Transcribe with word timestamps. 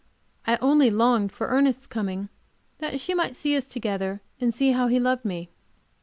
I 0.47 0.57
only 0.63 0.89
longed 0.89 1.31
for 1.31 1.45
Ernest's 1.49 1.85
coming, 1.85 2.29
that 2.79 2.99
she 2.99 3.13
might 3.13 3.35
see 3.35 3.55
us 3.55 3.65
together, 3.65 4.19
and 4.39 4.51
see 4.51 4.71
how 4.71 4.87
he 4.87 4.99
loved 4.99 5.25
me. 5.25 5.51